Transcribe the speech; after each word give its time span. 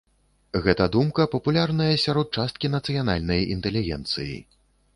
Гэта 0.63 0.87
думка 0.95 1.25
папулярная 1.33 1.91
сярод 2.05 2.27
часткі 2.39 2.73
нацыянальнай 2.79 3.47
інтэлігенцыі. 3.57 4.35